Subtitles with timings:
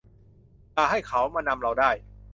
[0.73, 1.91] อย่าให้เขามานำเราได้